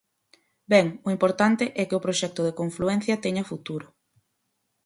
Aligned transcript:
Ben, 0.71 0.85
o 1.07 1.09
importante 1.15 1.65
é 1.81 1.83
que 1.89 1.97
o 1.99 2.03
proxecto 2.05 2.41
de 2.47 2.55
confluencia 2.59 3.21
teña 3.23 3.47
futuro. 3.51 3.87